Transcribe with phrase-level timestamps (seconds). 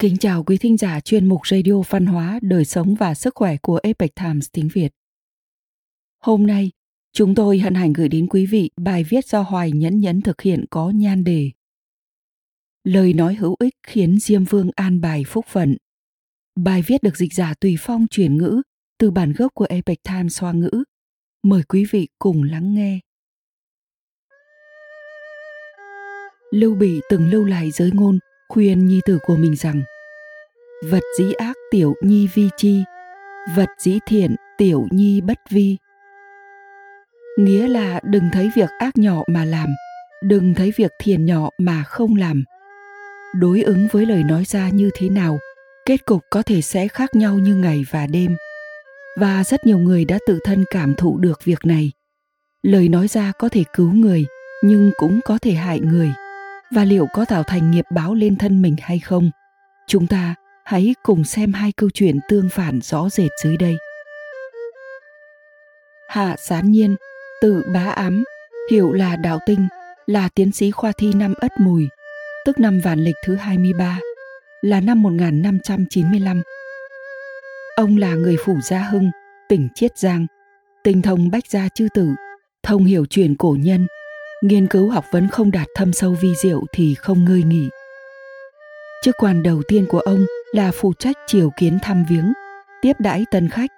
[0.00, 3.56] Kính chào quý thính giả chuyên mục Radio Văn hóa, Đời sống và Sức khỏe
[3.62, 4.88] của Epoch Times tiếng Việt.
[6.18, 6.70] Hôm nay,
[7.12, 10.40] chúng tôi hân hạnh gửi đến quý vị bài viết do Hoài Nhẫn Nhẫn thực
[10.40, 11.50] hiện có nhan đề
[12.84, 15.76] Lời nói hữu ích khiến Diêm Vương an bài phúc phận.
[16.56, 18.62] Bài viết được dịch giả tùy phong chuyển ngữ
[18.98, 20.84] từ bản gốc của Epoch Times Hoa ngữ.
[21.42, 23.00] Mời quý vị cùng lắng nghe.
[26.50, 29.82] Lưu Bị từng lưu lại giới ngôn khuyên nhi tử của mình rằng,
[30.90, 32.82] vật dĩ ác tiểu nhi vi chi,
[33.56, 35.76] vật dĩ thiện tiểu nhi bất vi.
[37.38, 39.68] Nghĩa là đừng thấy việc ác nhỏ mà làm,
[40.22, 42.44] đừng thấy việc thiền nhỏ mà không làm.
[43.34, 45.38] Đối ứng với lời nói ra như thế nào,
[45.86, 48.36] kết cục có thể sẽ khác nhau như ngày và đêm.
[49.18, 51.92] Và rất nhiều người đã tự thân cảm thụ được việc này.
[52.62, 54.26] Lời nói ra có thể cứu người,
[54.64, 56.10] nhưng cũng có thể hại người
[56.70, 59.30] và liệu có tạo thành nghiệp báo lên thân mình hay không
[59.86, 63.76] chúng ta hãy cùng xem hai câu chuyện tương phản rõ rệt dưới đây
[66.08, 66.96] hạ sán nhiên
[67.40, 68.24] tự bá ám
[68.70, 69.68] hiệu là đạo tinh
[70.08, 71.88] là tiến sĩ khoa thi năm Ất Mùi,
[72.44, 73.98] tức năm vạn lịch thứ 23,
[74.62, 76.42] là năm 1595.
[77.76, 79.10] Ông là người phủ Gia Hưng,
[79.48, 80.26] tỉnh Chiết Giang,
[80.84, 82.08] tinh thông bách gia chư tử,
[82.62, 83.86] thông hiểu truyền cổ nhân,
[84.42, 87.68] nghiên cứu học vấn không đạt thâm sâu vi diệu thì không ngơi nghỉ.
[89.04, 92.32] Chức quan đầu tiên của ông là phụ trách triều kiến thăm viếng,
[92.82, 93.70] tiếp đãi tân khách,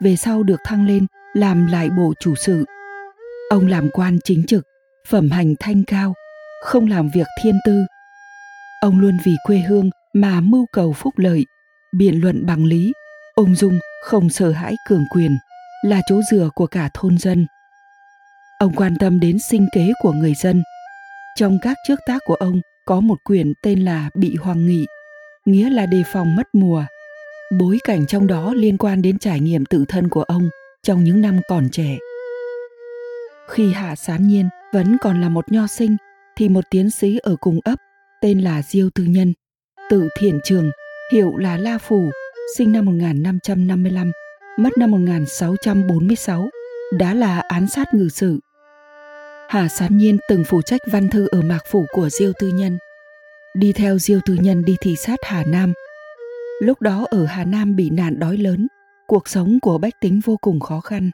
[0.00, 2.64] về sau được thăng lên làm lại bộ chủ sự.
[3.50, 4.66] Ông làm quan chính trực,
[5.08, 6.14] phẩm hành thanh cao,
[6.62, 7.84] không làm việc thiên tư.
[8.80, 11.44] Ông luôn vì quê hương mà mưu cầu phúc lợi,
[11.92, 12.92] biện luận bằng lý,
[13.38, 15.38] Ông dung không sợ hãi cường quyền,
[15.84, 17.46] là chỗ dựa của cả thôn dân.
[18.58, 20.62] Ông quan tâm đến sinh kế của người dân.
[21.36, 24.86] Trong các trước tác của ông có một quyển tên là Bị Hoàng Nghị,
[25.44, 26.84] nghĩa là đề phòng mất mùa.
[27.58, 30.48] Bối cảnh trong đó liên quan đến trải nghiệm tự thân của ông
[30.82, 31.98] trong những năm còn trẻ.
[33.50, 35.96] Khi Hạ Sán Nhiên vẫn còn là một nho sinh,
[36.36, 37.76] thì một tiến sĩ ở cùng ấp
[38.22, 39.34] tên là Diêu Tư Nhân,
[39.90, 40.70] tự thiện trường,
[41.12, 42.10] hiệu là La Phủ,
[42.56, 44.12] sinh năm 1555,
[44.58, 46.48] mất năm 1646,
[46.98, 48.38] đã là án sát ngự sử
[49.48, 52.78] Hà Sán Nhiên từng phụ trách văn thư ở mạc phủ của Diêu Tư Nhân.
[53.54, 55.72] Đi theo Diêu Tư Nhân đi thị sát Hà Nam.
[56.62, 58.66] Lúc đó ở Hà Nam bị nạn đói lớn,
[59.06, 61.10] cuộc sống của bách tính vô cùng khó khăn.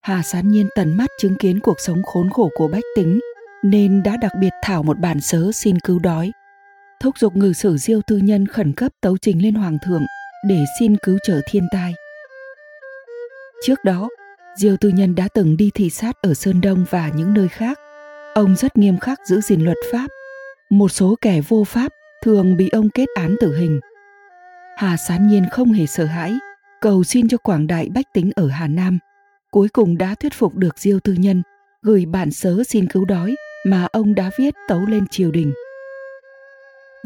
[0.00, 3.20] Hà Sán Nhiên tận mắt chứng kiến cuộc sống khốn khổ của bách tính,
[3.64, 6.32] nên đã đặc biệt thảo một bản sớ xin cứu đói.
[7.00, 10.02] Thúc giục ngự sử Diêu Tư Nhân khẩn cấp tấu trình lên Hoàng thượng
[10.48, 11.94] để xin cứu trợ thiên tai.
[13.66, 14.08] Trước đó,
[14.58, 17.78] Diêu Tư Nhân đã từng đi thị sát ở Sơn Đông và những nơi khác.
[18.34, 20.06] Ông rất nghiêm khắc giữ gìn luật pháp.
[20.70, 21.92] Một số kẻ vô pháp
[22.22, 23.80] thường bị ông kết án tử hình.
[24.76, 26.34] Hà Sán Nhiên không hề sợ hãi,
[26.80, 28.98] cầu xin cho quảng đại bách tính ở Hà Nam.
[29.50, 31.42] Cuối cùng đã thuyết phục được Diêu Tư Nhân
[31.82, 33.36] gửi bản sớ xin cứu đói
[33.66, 35.52] mà ông đã viết tấu lên triều đình.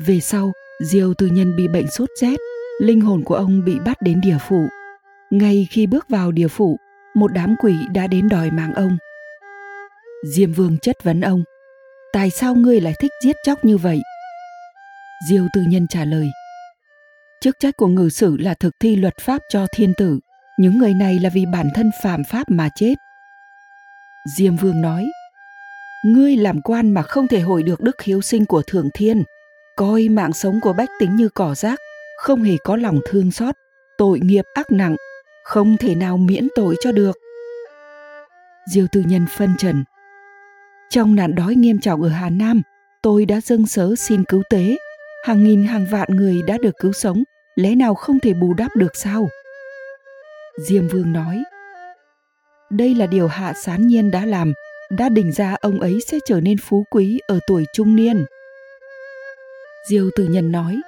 [0.07, 2.37] Về sau, Diêu Tư Nhân bị bệnh sốt rét,
[2.81, 4.67] linh hồn của ông bị bắt đến địa phủ.
[5.31, 6.79] Ngay khi bước vào địa phủ,
[7.15, 8.97] một đám quỷ đã đến đòi mạng ông.
[10.25, 11.45] Diêm Vương chất vấn ông,
[12.13, 14.01] tại sao ngươi lại thích giết chóc như vậy?
[15.29, 16.29] Diêu Tư Nhân trả lời,
[17.41, 20.19] chức trách của ngự sử là thực thi luật pháp cho thiên tử,
[20.59, 22.95] những người này là vì bản thân phạm pháp mà chết.
[24.37, 25.05] Diêm Vương nói,
[26.05, 29.23] ngươi làm quan mà không thể hồi được đức hiếu sinh của thượng thiên,
[29.77, 31.79] coi mạng sống của bách tính như cỏ rác,
[32.19, 33.55] không hề có lòng thương xót,
[33.99, 34.97] tội nghiệp ác nặng
[35.45, 37.19] không thể nào miễn tội cho được.
[38.73, 39.85] Diêu tư nhân phân trần.
[40.91, 42.63] Trong nạn đói nghiêm trọng ở hà nam,
[43.03, 44.77] tôi đã dâng sớ xin cứu tế.
[45.25, 47.23] Hàng nghìn hàng vạn người đã được cứu sống,
[47.55, 49.29] lẽ nào không thể bù đắp được sao?
[50.59, 51.43] Diêm vương nói.
[52.71, 54.53] Đây là điều hạ sán nhiên đã làm,
[54.91, 58.25] đã định ra ông ấy sẽ trở nên phú quý ở tuổi trung niên.
[59.89, 60.81] Diêu tử nhân nói.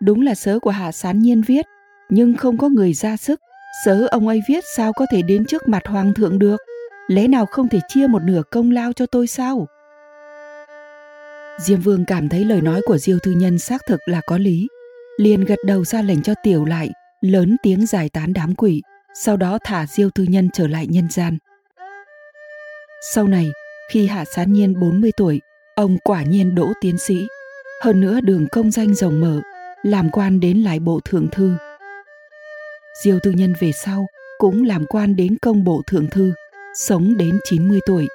[0.00, 1.66] Đúng là sớ của hạ sán nhiên viết
[2.14, 3.40] nhưng không có người ra sức.
[3.84, 6.56] Sớ ông ấy viết sao có thể đến trước mặt hoàng thượng được?
[7.08, 9.66] Lẽ nào không thể chia một nửa công lao cho tôi sao?
[11.58, 14.68] Diêm vương cảm thấy lời nói của diêu thư nhân xác thực là có lý.
[15.16, 18.82] Liền gật đầu ra lệnh cho tiểu lại, lớn tiếng giải tán đám quỷ,
[19.14, 21.38] sau đó thả diêu thư nhân trở lại nhân gian.
[23.14, 23.50] Sau này,
[23.90, 25.40] khi hạ sán nhiên 40 tuổi,
[25.74, 27.26] ông quả nhiên đỗ tiến sĩ.
[27.82, 29.40] Hơn nữa đường công danh rộng mở,
[29.82, 31.52] làm quan đến lại bộ thượng thư.
[33.04, 34.06] Diêu Tư Nhân về sau
[34.38, 36.32] cũng làm quan đến công bộ thượng thư,
[36.78, 38.06] sống đến 90 tuổi.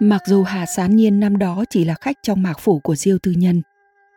[0.00, 3.18] Mặc dù Hà Sán Nhiên năm đó chỉ là khách trong mạc phủ của Diêu
[3.18, 3.62] Tư Nhân,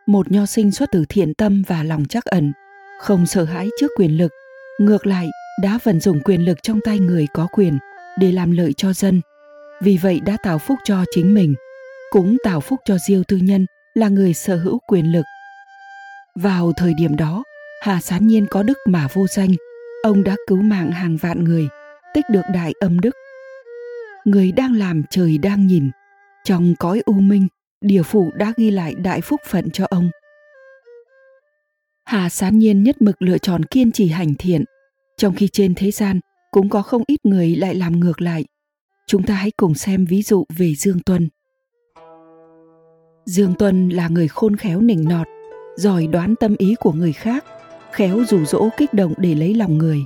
[0.07, 2.51] một nho sinh xuất từ thiện tâm và lòng chắc ẩn
[2.99, 4.31] không sợ hãi trước quyền lực
[4.79, 5.27] ngược lại
[5.61, 7.77] đã vận dụng quyền lực trong tay người có quyền
[8.19, 9.21] để làm lợi cho dân
[9.81, 11.55] vì vậy đã tạo phúc cho chính mình
[12.11, 15.25] cũng tạo phúc cho diêu tư nhân là người sở hữu quyền lực
[16.35, 17.43] vào thời điểm đó
[17.81, 19.49] hà sán nhiên có đức mà vô danh.
[20.03, 21.67] Ông đã cứu mạng hàng vạn người,
[22.13, 23.15] tích được đại âm đức.
[24.25, 25.89] Người đang làm trời đang nhìn.
[26.43, 27.47] Trong cõi u minh,
[27.81, 30.09] địa phủ đã ghi lại đại phúc phận cho ông.
[32.05, 34.63] Hà sán nhiên nhất mực lựa chọn kiên trì hành thiện.
[35.17, 36.19] Trong khi trên thế gian,
[36.51, 38.45] cũng có không ít người lại làm ngược lại.
[39.07, 41.29] Chúng ta hãy cùng xem ví dụ về dương tuân.
[43.25, 45.27] Dương tuân là người khôn khéo nịnh nọt,
[45.75, 47.45] giỏi đoán tâm ý của người khác
[47.97, 50.05] khéo rủ rỗ kích động để lấy lòng người.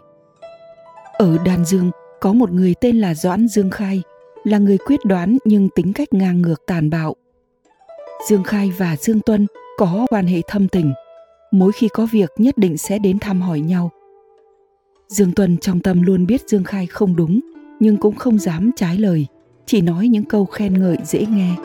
[1.14, 4.02] Ở đan dương, có một người tên là doãn dương khai,
[4.44, 7.16] là người quyết đoán nhưng tính cách ngang ngược tàn bạo.
[8.30, 9.48] Dương khai và dương tuân
[9.78, 10.94] có quan hệ thâm tình.
[11.52, 13.92] Mỗi khi có việc nhất định sẽ đến thăm hỏi nhau.
[15.08, 17.40] Dương tuân trong tâm luôn biết dương khai không đúng,
[17.80, 19.28] nhưng cũng không dám trái lời,
[19.66, 21.56] chỉ nói những câu khen ngợi dễ nghe.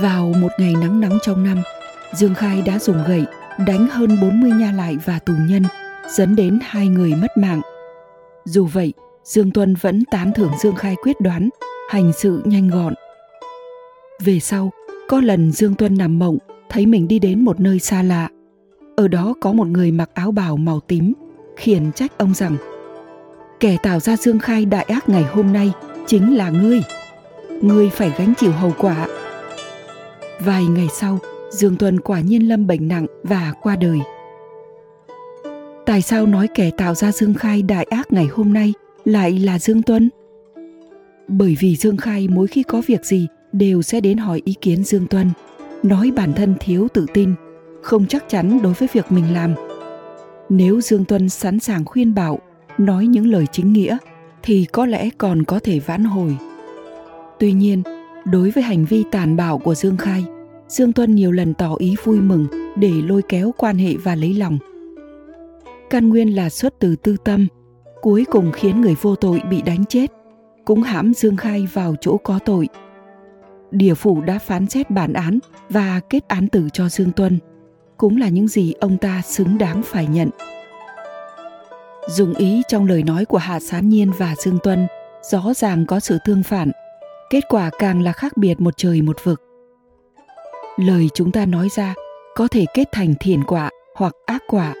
[0.00, 1.62] Vào một ngày nắng nóng trong năm,
[2.14, 3.24] dương khai đã dùng gậy
[3.58, 5.62] đánh hơn 40 nha lại và tù nhân,
[6.08, 7.60] dẫn đến hai người mất mạng.
[8.44, 8.92] Dù vậy,
[9.24, 11.48] dương tuân vẫn tán thưởng dương khai quyết đoán,
[11.88, 12.94] hành sự nhanh gọn.
[14.24, 14.70] Về sau,
[15.08, 18.28] có lần dương tuân nằm mộng, thấy mình đi đến một nơi xa lạ.
[18.96, 21.12] Ở đó có một người mặc áo bào màu tím,
[21.56, 22.56] khiển trách ông rằng,
[23.60, 25.72] kẻ tạo ra dương khai đại ác ngày hôm nay
[26.06, 26.82] chính là ngươi.
[27.62, 29.06] Ngươi phải gánh chịu hậu quả.
[30.40, 31.18] Vài ngày sau
[31.54, 33.98] dương tuân quả nhiên lâm bệnh nặng và qua đời.
[35.86, 38.72] Tại sao nói kẻ tạo ra dương khai đại ác ngày hôm nay
[39.04, 40.10] lại là dương tuân?
[41.28, 44.84] Bởi vì dương khai mỗi khi có việc gì đều sẽ đến hỏi ý kiến
[44.84, 45.30] dương tuân,
[45.82, 47.34] nói bản thân thiếu tự tin,
[47.82, 49.54] không chắc chắn đối với việc mình làm.
[50.48, 52.38] Nếu dương tuân sẵn sàng khuyên bảo,
[52.78, 53.98] nói những lời chính nghĩa,
[54.42, 56.36] thì có lẽ còn có thể vãn hồi.
[57.38, 57.82] Tuy nhiên,
[58.24, 60.24] đối với hành vi tàn bạo của dương khai
[60.74, 64.34] dương tuân nhiều lần tỏ ý vui mừng để lôi kéo quan hệ và lấy
[64.34, 64.58] lòng.
[65.90, 67.46] Căn nguyên là xuất từ tư tâm,
[68.02, 70.10] cuối cùng khiến người vô tội bị đánh chết,
[70.64, 72.68] cũng hãm dương khai vào chỗ có tội.
[73.70, 75.38] Địa phủ đã phán xét bản án
[75.68, 77.38] và kết án tử cho dương tuân,
[77.96, 80.28] cũng là những gì ông ta xứng đáng phải nhận.
[82.08, 84.86] Dùng ý trong lời nói của hạ sán nhiên và dương tuân
[85.30, 86.70] rõ ràng có sự tương phản,
[87.30, 89.53] kết quả càng là khác biệt một trời một vực
[90.76, 91.94] lời chúng ta nói ra
[92.34, 94.74] có thể kết thành thiền quả hoặc ác quả.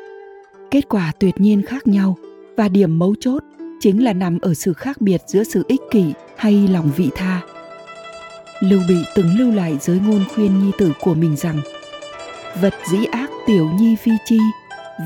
[0.70, 2.16] Kết quả tuyệt nhiên khác nhau
[2.56, 3.42] và điểm mấu chốt
[3.80, 7.40] chính là nằm ở sự khác biệt giữa sự ích kỷ hay lòng vị tha.
[8.60, 11.60] Lưu bị từng lưu lại giới ngôn khuyên nhi tử của mình rằng,
[12.60, 14.38] vật dĩ ác tiểu nhi phi chi,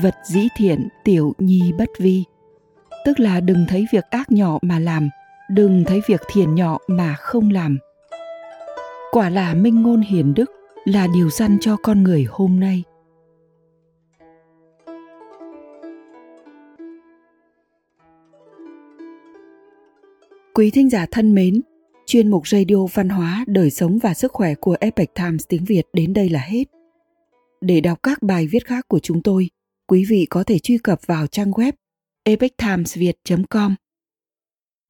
[0.03, 2.23] vật dĩ thiện tiểu nhi bất vi.
[3.05, 5.09] Tức là đừng thấy việc ác nhỏ mà làm,
[5.49, 7.77] đừng thấy việc thiện nhỏ mà không làm.
[9.11, 10.51] Quả là minh ngôn hiền đức
[10.91, 12.83] là điều răn cho con người hôm nay
[20.53, 21.61] quý thính giả thân mến
[22.05, 25.83] chuyên mục radio văn hóa đời sống và sức khỏe của epic times tiếng việt
[25.93, 26.63] đến đây là hết
[27.61, 29.49] để đọc các bài viết khác của chúng tôi
[29.87, 31.71] quý vị có thể truy cập vào trang web
[32.23, 33.75] epictimesviet.com.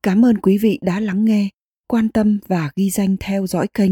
[0.04, 1.50] Cảm ơn quý vị đã lắng nghe,
[1.88, 3.92] quan tâm và ghi danh theo dõi kênh.